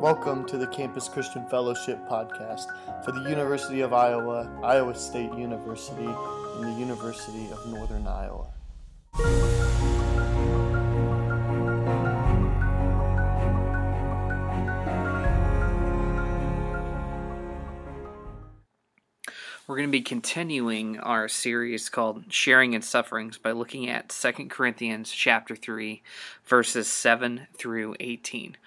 [0.00, 2.66] Welcome to the Campus Christian Fellowship podcast
[3.04, 8.48] for the University of Iowa, Iowa State University, and the University of Northern Iowa.
[19.66, 24.48] We're going to be continuing our series called Sharing in Sufferings by looking at 2
[24.48, 26.02] Corinthians chapter 3
[26.44, 28.58] verses 7 through 18.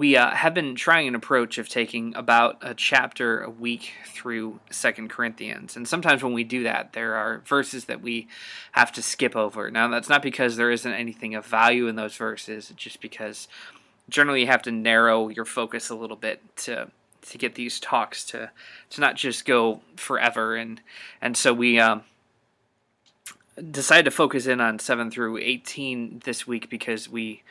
[0.00, 4.58] We uh, have been trying an approach of taking about a chapter a week through
[4.70, 8.26] Second Corinthians, and sometimes when we do that, there are verses that we
[8.72, 9.70] have to skip over.
[9.70, 13.46] Now, that's not because there isn't anything of value in those verses; it's just because
[14.08, 18.24] generally you have to narrow your focus a little bit to to get these talks
[18.24, 18.50] to
[18.88, 20.80] to not just go forever, and
[21.20, 21.78] and so we.
[21.78, 22.04] Um,
[23.70, 27.42] decided to focus in on 7 through 18 this week because we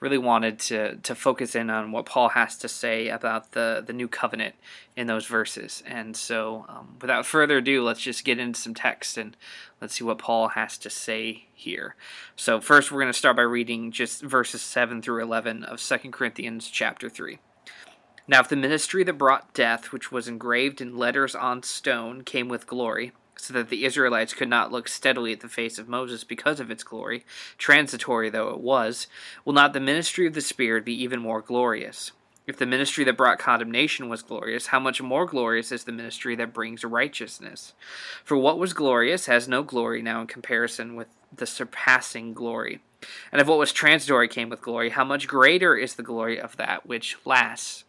[0.00, 3.92] really wanted to to focus in on what Paul has to say about the the
[3.92, 4.54] new covenant
[4.96, 5.82] in those verses.
[5.86, 9.36] And so, um, without further ado, let's just get into some text and
[9.80, 11.94] let's see what Paul has to say here.
[12.34, 16.12] So, first, we're going to start by reading just verses seven through eleven of Second
[16.12, 17.38] Corinthians chapter three.
[18.26, 22.48] Now, if the ministry that brought death, which was engraved in letters on stone, came
[22.48, 26.24] with glory so that the Israelites could not look steadily at the face of Moses
[26.24, 27.24] because of its glory,
[27.58, 29.06] transitory though it was,
[29.44, 32.12] will not the ministry of the Spirit be even more glorious?
[32.46, 36.34] If the ministry that brought condemnation was glorious, how much more glorious is the ministry
[36.36, 37.74] that brings righteousness?
[38.24, 42.80] For what was glorious has no glory now in comparison with the surpassing glory.
[43.30, 46.56] And if what was transitory came with glory, how much greater is the glory of
[46.56, 47.84] that which lasts?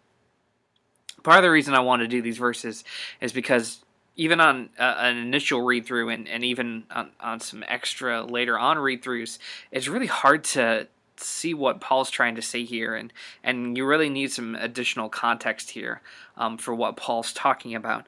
[1.23, 2.83] Part of the reason I want to do these verses
[3.19, 3.83] is because
[4.15, 8.57] even on uh, an initial read through and, and even on, on some extra later
[8.57, 9.37] on read throughs,
[9.71, 14.09] it's really hard to see what Paul's trying to say here, and and you really
[14.09, 16.01] need some additional context here
[16.37, 18.07] um, for what Paul's talking about.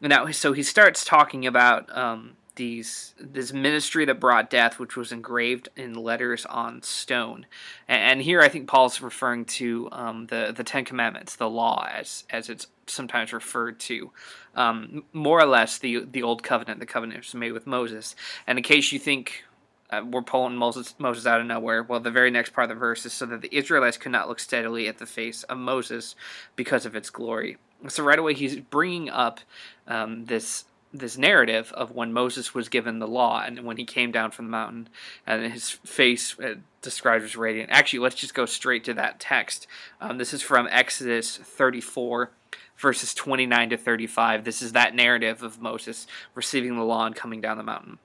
[0.00, 5.12] Now, so he starts talking about um, these this ministry that brought death, which was
[5.12, 7.46] engraved in letters on stone.
[7.88, 12.24] And, here, I think Paul's referring to um, the the Ten Commandments, the law, as
[12.28, 14.10] as it's sometimes referred to,
[14.54, 18.14] um, more or less the the old covenant, the covenant was made with Moses.
[18.46, 19.44] And in case you think
[19.88, 21.82] uh, we're pulling Moses, Moses out of nowhere.
[21.82, 24.28] Well, the very next part of the verse is so that the Israelites could not
[24.28, 26.14] look steadily at the face of Moses
[26.56, 27.56] because of its glory.
[27.88, 29.40] So right away he's bringing up
[29.88, 34.10] um, this this narrative of when Moses was given the law and when he came
[34.10, 34.88] down from the mountain
[35.26, 37.70] and his face uh, described as radiant.
[37.70, 39.66] Actually, let's just go straight to that text.
[40.00, 42.30] Um, this is from Exodus 34,
[42.76, 44.44] verses 29 to 35.
[44.44, 47.98] This is that narrative of Moses receiving the law and coming down the mountain.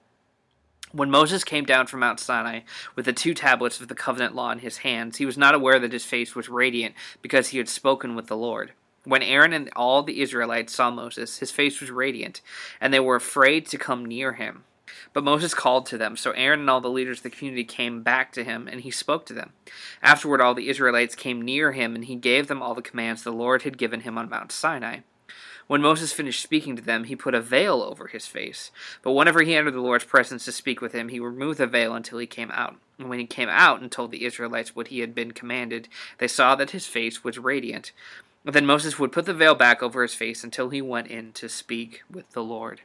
[0.91, 2.62] When Moses came down from Mount Sinai
[2.96, 5.79] with the two tablets of the covenant law in his hands, he was not aware
[5.79, 8.72] that his face was radiant because he had spoken with the Lord.
[9.05, 12.41] When Aaron and all the Israelites saw Moses, his face was radiant,
[12.81, 14.63] and they were afraid to come near him.
[15.13, 18.03] But Moses called to them, so Aaron and all the leaders of the community came
[18.03, 19.53] back to him, and he spoke to them.
[20.01, 23.31] Afterward, all the Israelites came near him, and he gave them all the commands the
[23.31, 24.99] Lord had given him on Mount Sinai.
[25.67, 28.69] When Moses finished speaking to them, he put a veil over his face.
[29.01, 31.95] But whenever he entered the Lord's presence to speak with him, he removed the veil
[31.95, 32.75] until he came out.
[32.99, 35.87] And when he came out and told the Israelites what he had been commanded,
[36.19, 37.93] they saw that his face was radiant.
[38.45, 41.50] Then Moses would put the veil back over his face until he went in to
[41.50, 42.81] speak with the Lord.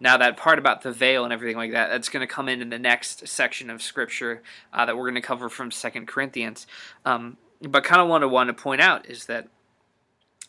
[0.00, 2.60] Now, that part about the veil and everything like that, that's going to come in
[2.60, 6.66] in the next section of Scripture uh, that we're going to cover from Second Corinthians.
[7.04, 9.48] Um, but kind of what I want to point out is that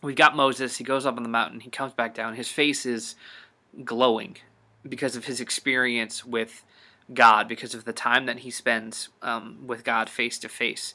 [0.01, 2.85] we've got Moses, he goes up on the mountain, he comes back down, his face
[2.85, 3.15] is
[3.83, 4.37] glowing
[4.87, 6.63] because of his experience with
[7.13, 10.93] God, because of the time that he spends um, with God face to face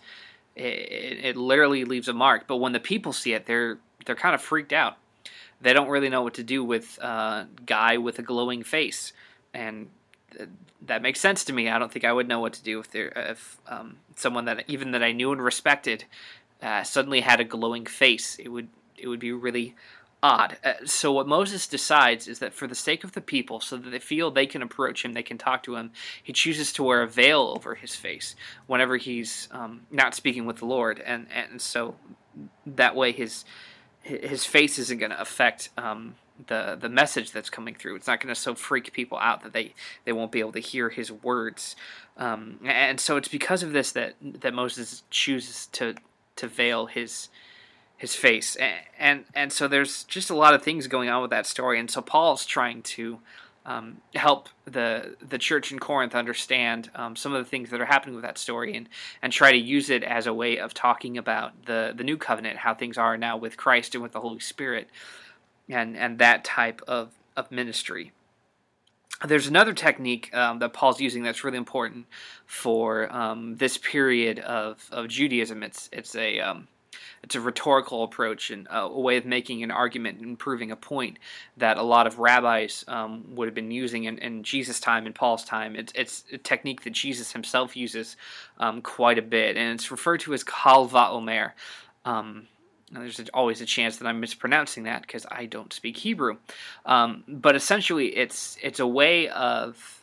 [0.57, 2.47] it, it literally leaves a mark.
[2.47, 4.97] But when the people see it, they're they're kind of freaked out.
[5.61, 9.13] They don't really know what to do with a uh, guy with a glowing face,
[9.53, 9.89] and
[10.37, 10.49] th-
[10.87, 11.69] that makes sense to me.
[11.69, 14.65] I don't think I would know what to do if there if um, someone that
[14.69, 16.05] even that I knew and respected
[16.63, 18.39] uh, suddenly had a glowing face.
[18.39, 19.75] It would it would be really
[20.23, 20.57] odd.
[20.65, 23.91] Uh, so what Moses decides is that for the sake of the people, so that
[23.91, 27.03] they feel they can approach him, they can talk to him, he chooses to wear
[27.03, 28.37] a veil over his face
[28.67, 31.97] whenever he's um, not speaking with the Lord, and and so
[32.67, 33.45] that way his
[34.03, 35.71] his face isn't going to affect.
[35.77, 36.15] Um,
[36.47, 37.97] the the message that's coming through.
[37.97, 39.75] It's not going to so freak people out that they,
[40.07, 41.77] they won't be able to hear his words.
[42.17, 45.97] Um, and so it's because of this that that Moses chooses to
[46.37, 47.29] to veil his
[48.01, 51.31] his face and, and and so there's just a lot of things going on with
[51.31, 53.19] that story and so paul's trying to
[53.67, 57.87] um, help the the church in Corinth understand um, some of the things that are
[57.87, 58.89] happening with that story and
[59.21, 62.57] and try to use it as a way of talking about the the new covenant,
[62.59, 64.89] how things are now with Christ and with the Holy Spirit,
[65.69, 68.13] and and that type of of ministry.
[69.27, 72.07] There's another technique um, that Paul's using that's really important
[72.47, 75.63] for um, this period of, of Judaism.
[75.63, 76.69] It's it's a um,
[77.23, 81.19] it's a rhetorical approach and a way of making an argument and proving a point
[81.57, 85.15] that a lot of rabbis um, would have been using in, in, Jesus' time and
[85.15, 85.77] Paul's time.
[85.77, 88.17] It's, it's a technique that Jesus himself uses
[88.59, 91.53] um, quite a bit, and it's referred to as Kal Va'omer.
[92.05, 92.47] Um,
[92.93, 96.39] there's always a chance that I'm mispronouncing that because I don't speak Hebrew,
[96.87, 100.03] um, but essentially, it's it's a way of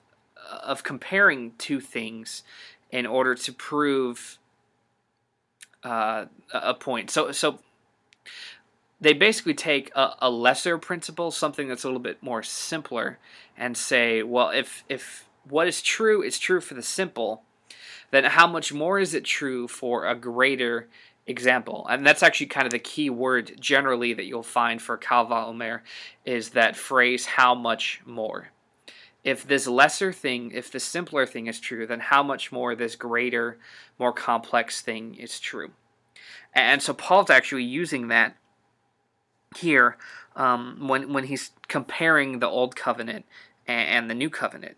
[0.64, 2.44] of comparing two things
[2.92, 4.40] in order to prove
[5.84, 7.10] uh, a point.
[7.10, 7.60] So so
[9.00, 13.20] they basically take a, a, lesser principle, something that's a little bit more simpler,
[13.56, 17.44] and say, well, if if what is true is true for the simple,
[18.12, 20.88] then how much more is it true for a greater
[21.26, 21.86] example?
[21.90, 25.82] And that's actually kind of the key word generally that you'll find for Kal Va'omer
[26.26, 28.50] is that phrase, how much more.
[29.28, 32.96] If this lesser thing, if the simpler thing is true, then how much more this
[32.96, 33.58] greater,
[34.00, 35.72] more complex thing is true.
[36.54, 38.38] And so Paul's actually using that
[39.58, 39.98] here
[40.38, 43.26] um, when when he's comparing the old covenant
[43.68, 44.78] and, and, the new covenant.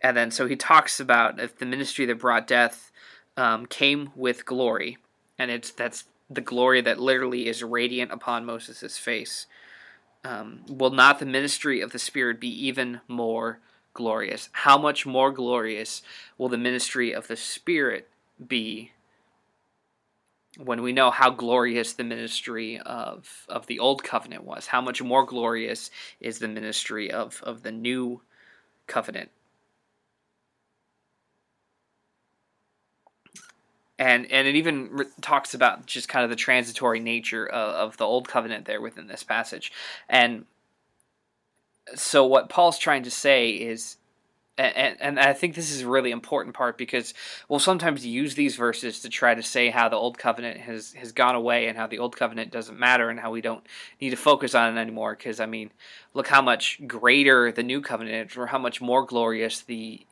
[0.00, 2.90] And then so he talks about if the ministry that brought death
[3.36, 4.96] um, came with glory,
[5.38, 9.46] and it's that's the glory that literally is radiant upon Moses' face.
[10.24, 13.60] Um, will not the ministry of the Spirit be even more
[13.94, 14.48] glorious?
[14.52, 16.02] How much more glorious
[16.36, 18.08] will the ministry of the Spirit
[18.46, 18.92] be
[20.58, 25.02] when we know how glorious the ministry of of the old covenant was, how much
[25.02, 25.90] more glorious
[26.20, 28.20] is the ministry of of the new
[28.86, 29.30] covenant.
[34.00, 37.96] And and it even re- talks about just kind of the transitory nature of, of
[37.98, 39.70] the old covenant there within this passage.
[40.08, 40.46] And
[41.94, 43.98] so what Paul's trying to say is
[44.60, 47.14] and, and I think this is a really important part because
[47.48, 51.12] we'll sometimes use these verses to try to say how the old covenant has, has
[51.12, 53.64] gone away and how the old covenant doesn't matter and how we don't
[54.00, 55.16] need to focus on it anymore.
[55.16, 55.70] Because I mean,
[56.12, 60.04] look how much greater the new covenant is, or how much more glorious the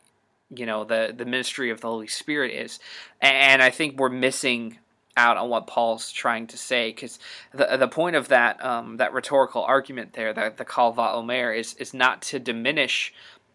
[0.54, 2.78] you know the the ministry of the Holy Spirit is.
[3.20, 4.78] And I think we're missing
[5.16, 7.18] out on what Paul's trying to say because
[7.52, 11.74] the the point of that um, that rhetorical argument there, that the Kal Va'omer, is
[11.74, 13.12] is not to diminish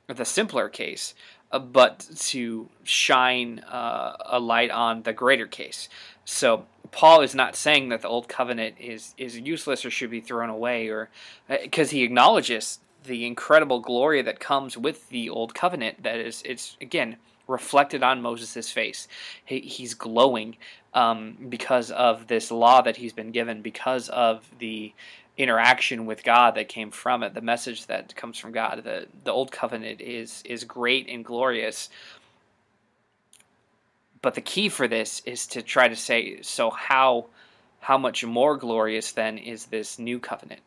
[0.07, 1.15] the simpler case,
[1.51, 5.87] uh, but to shine uh, a light on the greater case.
[6.25, 10.21] So Paul is not saying that the old covenant is is useless or should be
[10.21, 11.09] thrown away, or
[11.47, 16.03] because uh, he acknowledges the incredible glory that comes with the old covenant.
[16.03, 17.17] That is, it's again
[17.47, 19.07] reflected on Moses' face.
[19.43, 20.57] He, he's glowing
[20.93, 24.93] um, because of this law that he's been given, because of the
[25.37, 28.83] interaction with God that came from it, the message that comes from God.
[28.83, 31.89] The the old covenant is is great and glorious.
[34.21, 37.27] But the key for this is to try to say so how
[37.79, 40.61] how much more glorious then is this new covenant,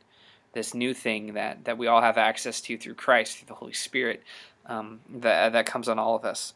[0.57, 3.73] this new thing that, that we all have access to through Christ, through the Holy
[3.73, 4.25] Spirit,
[4.67, 6.55] um, that that comes on all of us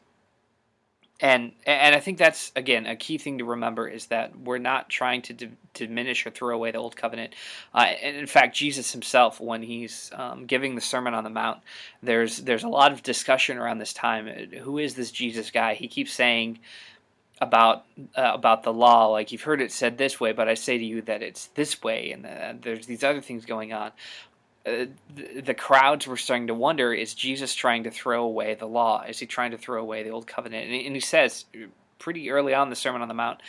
[1.20, 4.88] and and I think that's again a key thing to remember is that we're not
[4.88, 7.35] trying to d- diminish or throw away the old covenant.
[7.75, 11.61] Uh, and in fact, Jesus himself, when he's um, giving the Sermon on the Mount,
[12.02, 14.28] there's there's a lot of discussion around this time.
[14.62, 15.75] Who is this Jesus guy?
[15.75, 16.59] He keeps saying
[17.40, 17.85] about
[18.16, 20.85] uh, about the law, like you've heard it said this way, but I say to
[20.85, 23.92] you that it's this way, and uh, there's these other things going on.
[24.66, 24.87] Uh,
[25.42, 29.02] the, crowds were starting to wonder is Jesus trying to throw away the law?
[29.09, 30.66] Is he trying to throw away the old covenant?
[30.66, 31.47] And, and he says
[31.99, 33.40] pretty early on the Sermon on the Mount,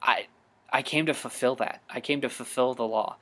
[0.00, 0.26] I,
[0.72, 1.82] I came to fulfill that.
[1.90, 3.16] I came to fulfill the law.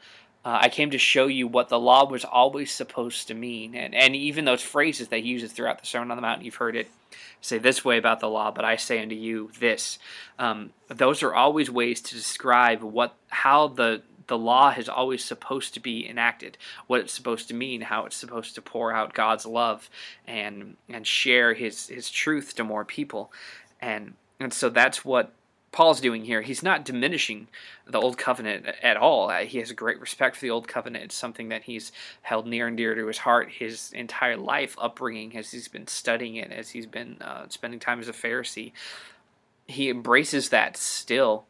[0.45, 3.75] Uh, I came to show you what the law was always supposed to mean.
[3.75, 6.57] And, and even those phrases that he uses throughout the Sermon on the Mount, you've
[6.57, 6.91] heard it
[7.41, 9.99] say this way about the law, but I say unto you this.
[10.39, 15.75] Um, those are always ways to describe what how the the law is always supposed
[15.75, 19.47] to be enacted, what it's supposed to mean, how it's supposed to pour out God's
[19.47, 19.91] love
[20.27, 23.33] and and share his his truth to more people.
[23.81, 25.33] And and so that's what
[25.73, 26.43] Paul's doing here.
[26.43, 27.49] He's not diminishing
[27.87, 29.31] the old covenant at all.
[29.31, 31.05] Uh, he has a great respect for the old covenant.
[31.05, 35.37] It's something that he's held near and dear to his heart his entire life, upbringing,
[35.37, 38.73] as he's been studying it, as he's been uh, spending time as a Pharisee.
[39.67, 41.47] He embraces that still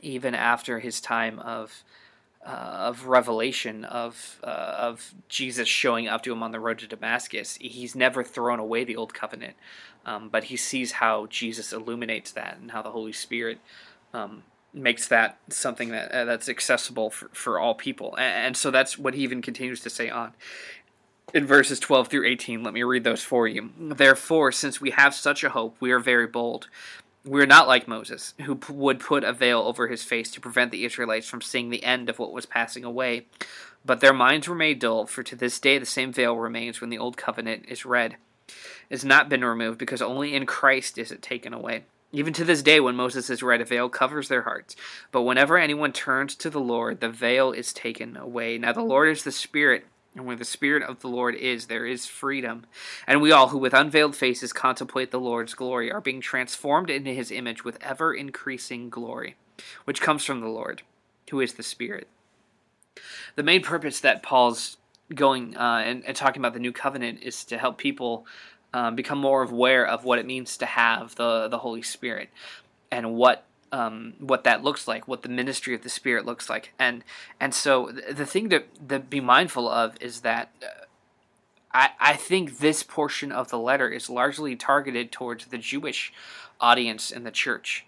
[0.00, 1.84] even after his time of
[2.50, 7.58] of revelation of uh, of Jesus showing up to him on the road to Damascus.
[7.60, 9.54] He's never thrown away the old covenant,
[10.06, 13.58] um, but he sees how Jesus illuminates that and how the Holy Spirit
[14.14, 18.14] um, makes that something that uh, that's accessible for, for all people.
[18.16, 20.32] And, and so that's what he even continues to say on
[21.34, 22.62] in verses 12 through 18.
[22.62, 23.70] Let me read those for you.
[23.78, 26.68] Therefore, since we have such a hope, we are very bold.
[27.28, 30.40] We are not like Moses, who p- would put a veil over his face to
[30.40, 33.26] prevent the Israelites from seeing the end of what was passing away.
[33.84, 36.88] But their minds were made dull, for to this day the same veil remains when
[36.88, 38.16] the old covenant is read.
[38.46, 38.54] It
[38.92, 41.84] has not been removed, because only in Christ is it taken away.
[42.12, 44.74] Even to this day, when Moses is read, a veil covers their hearts.
[45.12, 48.56] But whenever anyone turns to the Lord, the veil is taken away.
[48.56, 49.84] Now the Lord is the Spirit,
[50.18, 52.66] and where the Spirit of the Lord is, there is freedom.
[53.06, 57.12] And we all who with unveiled faces contemplate the Lord's glory are being transformed into
[57.12, 59.36] his image with ever increasing glory,
[59.84, 60.82] which comes from the Lord,
[61.30, 62.08] who is the Spirit.
[63.36, 64.76] The main purpose that Paul's
[65.14, 68.26] going uh, and, and talking about the new covenant is to help people
[68.74, 72.28] um, become more aware of what it means to have the the Holy Spirit
[72.90, 76.72] and what um, what that looks like, what the ministry of the Spirit looks like,
[76.78, 77.04] and
[77.40, 80.84] and so the thing to, to be mindful of is that uh,
[81.72, 86.12] I I think this portion of the letter is largely targeted towards the Jewish
[86.60, 87.86] audience in the church,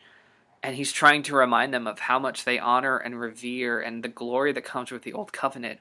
[0.62, 4.08] and he's trying to remind them of how much they honor and revere and the
[4.08, 5.80] glory that comes with the old covenant,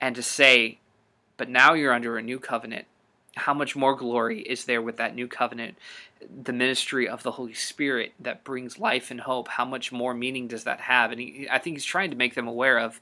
[0.00, 0.78] and to say,
[1.36, 2.86] but now you're under a new covenant
[3.40, 5.76] how much more glory is there with that new covenant
[6.42, 10.46] the ministry of the holy spirit that brings life and hope how much more meaning
[10.46, 11.10] does that have?
[11.10, 13.00] And he, i think he's trying to make them aware of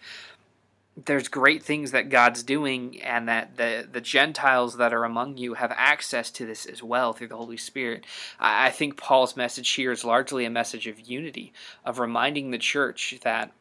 [1.05, 5.55] there's great things that god's doing and that the, the gentiles that are among you
[5.55, 8.05] have access to this as well through the holy spirit.
[8.41, 11.53] I, I think paul's message here is largely a message of unity
[11.85, 13.53] of reminding the church that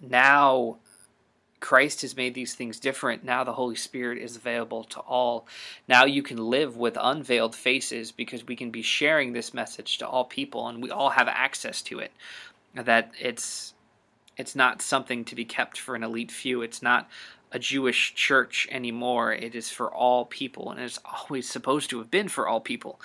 [0.00, 0.78] now
[1.64, 3.24] Christ has made these things different.
[3.24, 5.46] Now the Holy Spirit is available to all.
[5.88, 10.06] Now you can live with unveiled faces because we can be sharing this message to
[10.06, 12.12] all people and we all have access to it.
[12.74, 13.72] That it's
[14.36, 16.60] it's not something to be kept for an elite few.
[16.60, 17.08] It's not
[17.50, 19.32] a Jewish church anymore.
[19.32, 23.00] It is for all people and it's always supposed to have been for all people.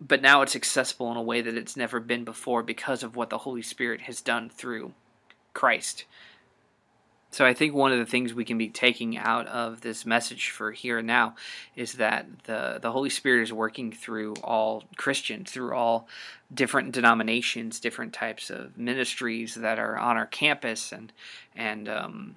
[0.00, 3.28] But now it's accessible in a way that it's never been before because of what
[3.28, 4.94] the Holy Spirit has done through
[5.52, 6.06] Christ.
[7.34, 10.50] So I think one of the things we can be taking out of this message
[10.50, 11.34] for here and now
[11.74, 16.06] is that the the Holy Spirit is working through all Christians, through all
[16.54, 21.12] different denominations, different types of ministries that are on our campus, and
[21.56, 22.36] and um,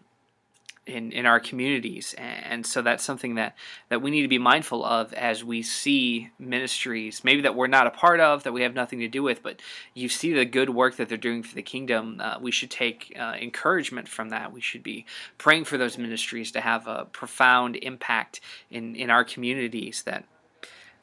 [0.87, 2.15] in, in our communities.
[2.17, 3.55] And so that's something that,
[3.89, 7.87] that we need to be mindful of as we see ministries, maybe that we're not
[7.87, 9.61] a part of, that we have nothing to do with, but
[9.93, 12.19] you see the good work that they're doing for the kingdom.
[12.19, 14.51] Uh, we should take uh, encouragement from that.
[14.51, 15.05] We should be
[15.37, 18.39] praying for those ministries to have a profound impact
[18.71, 20.25] in, in our communities that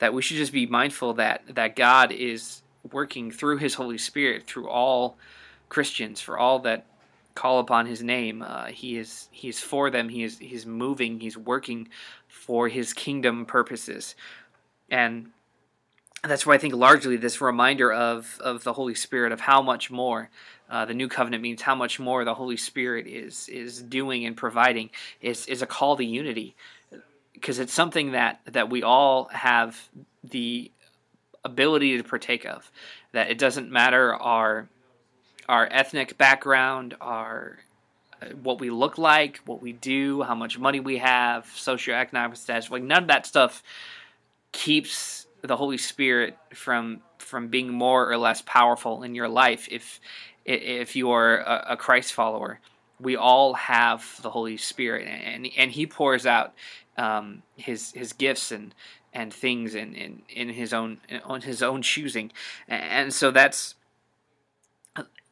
[0.00, 4.46] that we should just be mindful that that God is working through his Holy Spirit
[4.46, 5.16] through all
[5.68, 6.84] Christians for all that
[7.34, 8.42] call upon his name.
[8.42, 10.08] Uh, he is he is for them.
[10.08, 11.20] He is he's moving.
[11.20, 11.88] He's working
[12.28, 14.14] for his kingdom purposes,
[14.90, 15.30] and
[16.22, 19.90] that's why I think largely this reminder of of the Holy Spirit of how much
[19.90, 20.30] more.
[20.70, 24.36] Uh, the new covenant means how much more the Holy Spirit is is doing and
[24.36, 26.56] providing is is a call to unity
[27.34, 29.88] because it's something that that we all have
[30.24, 30.70] the
[31.44, 32.70] ability to partake of
[33.12, 34.66] that it doesn't matter our
[35.48, 37.58] our ethnic background, our
[38.22, 42.70] uh, what we look like, what we do, how much money we have, socioeconomic status,
[42.70, 43.62] like none of that stuff
[44.52, 50.00] keeps the Holy Spirit from from being more or less powerful in your life if
[50.44, 52.60] if you are a, Christ follower.
[53.00, 56.54] We all have the Holy Spirit, and and He pours out
[56.96, 58.74] um, His His gifts and
[59.12, 62.32] and things in, in, in His own on His own choosing,
[62.68, 63.74] and so that's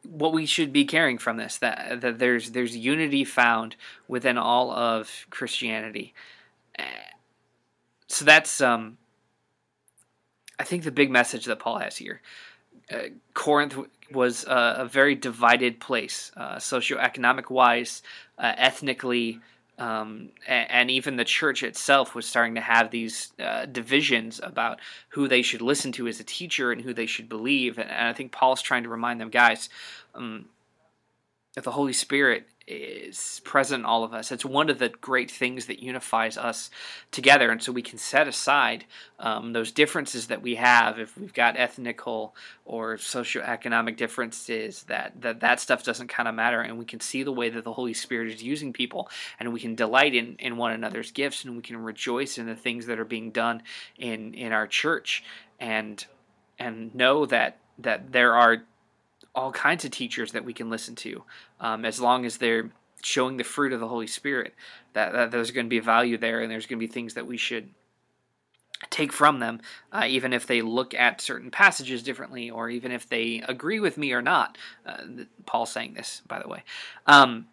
[0.09, 3.76] what we should be carrying from this that that there's there's unity found
[4.09, 6.14] within all of Christianity.
[8.09, 8.99] So that's um
[10.59, 12.21] I think the big message that Paul has here.
[12.90, 13.76] Uh, Corinth
[14.12, 18.02] was uh, a very divided place, uh, socioeconomic wise,
[18.38, 19.40] uh, ethnically,
[19.83, 24.79] um, and, and, even the church itself was starting to have these uh, divisions about
[25.09, 27.79] who they should listen to as a teacher and who they should believe.
[27.79, 29.69] And, and I think Paul's trying to remind them, guys,
[30.15, 30.47] um,
[31.61, 34.31] the Holy Spirit is present in all of us.
[34.33, 36.71] It's one of the great things that unifies us
[37.11, 37.50] together.
[37.50, 38.85] And so we can set aside
[39.19, 40.99] um, those differences that we have.
[40.99, 46.61] If we've got ethnical or socioeconomic differences, that, that that stuff doesn't kind of matter.
[46.61, 49.09] And we can see the way that the Holy Spirit is using people.
[49.40, 51.45] And we can delight in, in one another's gifts.
[51.45, 53.62] And we can rejoice in the things that are being done
[53.99, 55.25] in, in our church.
[55.59, 56.04] And
[56.59, 58.64] and know that that there are
[59.35, 61.25] all kinds of teachers that we can listen to,
[61.61, 62.71] um, as long as they're
[63.03, 64.55] showing the fruit of the Holy Spirit.
[64.93, 67.27] That, that there's going to be value there, and there's going to be things that
[67.27, 67.71] we should
[68.91, 69.61] take from them,
[69.93, 73.97] uh, even if they look at certain passages differently, or even if they agree with
[73.97, 74.59] me or not.
[74.85, 74.99] Uh,
[75.47, 76.62] Paul's saying this, by the way.
[77.07, 77.47] Um,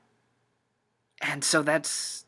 [1.22, 2.26] and so that's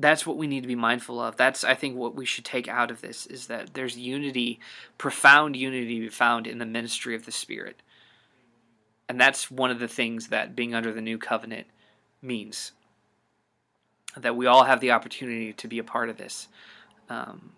[0.00, 1.36] that's what we need to be mindful of.
[1.36, 4.60] That's I think what we should take out of this is that there's unity,
[4.96, 7.82] profound unity found in the ministry of the Spirit.
[9.08, 11.66] And that's one of the things that being under the new covenant
[12.20, 12.72] means.
[14.16, 16.48] That we all have the opportunity to be a part of this.
[17.08, 17.52] Um,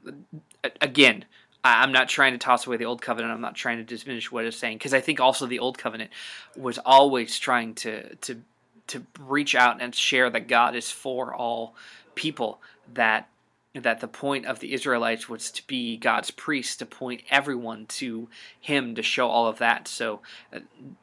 [0.80, 1.25] again,
[1.62, 3.33] I'm not trying to toss away the old covenant.
[3.33, 6.11] I'm not trying to diminish what it's saying because I think also the old covenant
[6.57, 8.40] was always trying to to
[8.88, 11.75] to reach out and share that God is for all
[12.14, 12.61] people.
[12.95, 13.28] That
[13.75, 18.29] that the point of the Israelites was to be God's priests, to point everyone to
[18.61, 19.87] Him, to show all of that.
[19.87, 20.21] So
[20.53, 20.61] uh,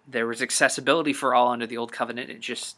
[0.07, 2.29] there was accessibility for all under the Old Covenant.
[2.29, 2.77] It just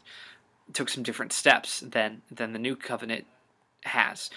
[0.72, 3.26] took some different steps than than the New Covenant
[3.82, 4.30] has.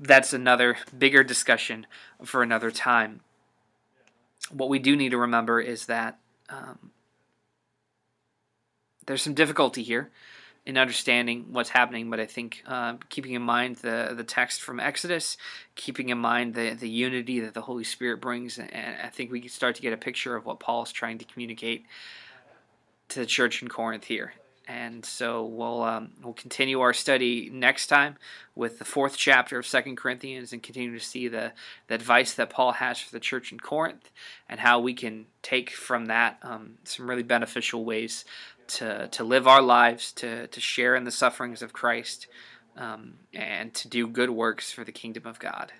[0.00, 1.86] That's another bigger discussion
[2.24, 3.20] for another time.
[4.50, 6.18] What we do need to remember is that
[6.48, 6.90] um,
[9.06, 10.10] there's some difficulty here
[10.64, 12.08] in understanding what's happening.
[12.10, 15.36] But I think uh, keeping in mind the the text from Exodus,
[15.74, 19.40] keeping in mind the the unity that the Holy Spirit brings, and I think we
[19.40, 21.84] can start to get a picture of what Paul is trying to communicate
[23.08, 24.34] to the church in Corinth here.
[24.68, 28.16] And so we'll um, we'll continue our study next time
[28.54, 31.52] with the fourth chapter of Second Corinthians and continue to see the,
[31.88, 34.10] the advice that Paul has for the church in Corinth
[34.48, 38.24] and how we can take from that um, some really beneficial ways
[38.68, 42.26] to, to live our lives, to, to share in the sufferings of Christ,
[42.76, 45.72] um, and to do good works for the kingdom of God.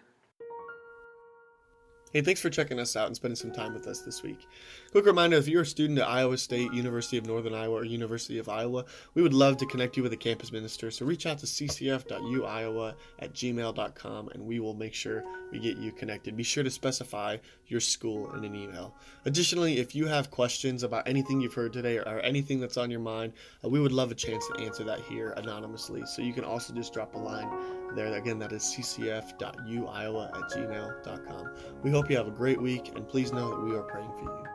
[2.12, 4.46] Hey, thanks for checking us out and spending some time with us this week.
[4.90, 8.38] Quick reminder if you're a student at Iowa State, University of Northern Iowa, or University
[8.38, 8.84] of Iowa,
[9.14, 10.90] we would love to connect you with a campus minister.
[10.90, 15.90] So reach out to ccf.uiowa at gmail.com and we will make sure we get you
[15.90, 16.36] connected.
[16.36, 18.94] Be sure to specify your school in an email.
[19.24, 23.00] Additionally, if you have questions about anything you've heard today or, anything that's on your
[23.00, 23.32] mind,
[23.64, 26.04] uh, we would love a chance to answer that here anonymously.
[26.04, 27.48] So you can also just drop a line
[27.94, 28.12] there.
[28.14, 31.50] Again, that is ccf.uiowa at gmail.com.
[31.82, 34.24] We hope you have a great week and please know that we are praying for
[34.24, 34.51] you.